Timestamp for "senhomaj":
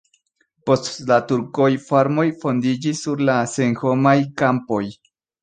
3.53-4.17